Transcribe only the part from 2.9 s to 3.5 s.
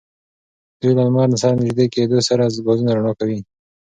رڼا کوي.